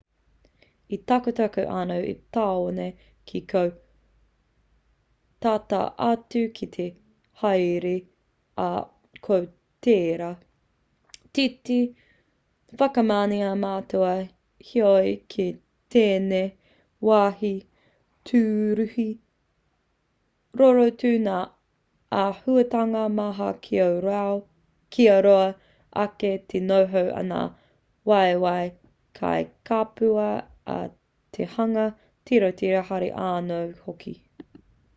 e 0.95 0.97
takoto 1.11 1.45
ana 1.79 1.97
te 2.05 2.13
tāone 2.37 2.87
ki 3.31 3.41
kō 3.53 3.61
tata 5.45 5.79
atu 6.07 6.41
ki 6.59 6.69
te 6.77 6.87
hīrere 7.41 7.93
ā 8.67 8.69
ko 9.27 9.37
tērā 9.87 10.29
te 11.37 11.45
te 11.69 11.77
whakamanea 12.81 13.51
matua 13.65 14.11
heoi 14.71 15.13
kei 15.35 15.49
tēnei 15.95 16.49
wāhi 17.11 17.53
tūruhi 18.31 19.07
rorotu 20.63 21.11
ngā 21.27 21.39
āhuatanga 22.25 23.03
maha 23.19 23.49
kia 23.67 25.17
roa 25.29 25.45
ake 26.05 26.33
te 26.53 26.61
noho 26.71 27.05
a 27.21 27.25
ngā 27.31 27.41
waewae 28.11 28.67
kai 29.19 29.39
kapua 29.69 30.29
a 30.75 30.79
te 31.37 31.47
hunga 31.55 31.85
tirotiro 32.29 32.85
haere 32.91 33.11
anō 33.31 33.61
hoki 33.87 34.15